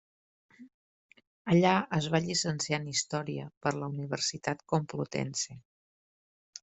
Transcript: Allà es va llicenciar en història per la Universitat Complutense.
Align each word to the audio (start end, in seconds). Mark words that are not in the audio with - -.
Allà 1.55 1.73
es 1.99 2.07
va 2.15 2.21
llicenciar 2.27 2.79
en 2.83 2.87
història 2.93 3.45
per 3.67 3.75
la 3.79 3.93
Universitat 3.93 4.65
Complutense. 4.75 5.59